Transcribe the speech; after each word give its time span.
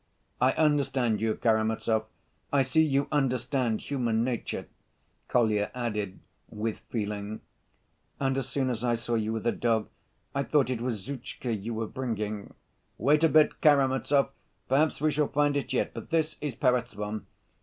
"I 0.41 0.53
understand 0.53 1.21
you, 1.21 1.35
Karamazov. 1.35 2.07
I 2.51 2.63
see 2.63 2.81
you 2.83 3.07
understand 3.11 3.81
human 3.81 4.23
nature," 4.23 4.65
Kolya 5.27 5.69
added, 5.75 6.19
with 6.49 6.79
feeling. 6.89 7.41
"And 8.19 8.35
as 8.35 8.49
soon 8.49 8.71
as 8.71 8.83
I 8.83 8.95
saw 8.95 9.13
you 9.13 9.31
with 9.31 9.45
a 9.45 9.51
dog, 9.51 9.89
I 10.33 10.41
thought 10.41 10.71
it 10.71 10.81
was 10.81 11.05
Zhutchka 11.07 11.53
you 11.53 11.75
were 11.75 11.85
bringing." 11.85 12.55
"Wait 12.97 13.23
a 13.23 13.29
bit, 13.29 13.61
Karamazov, 13.61 14.31
perhaps 14.67 15.01
we 15.01 15.11
shall 15.11 15.27
find 15.27 15.55
it 15.55 15.71
yet; 15.71 15.93
but 15.93 16.09
this 16.09 16.35
is 16.41 16.55
Perezvon. 16.55 17.27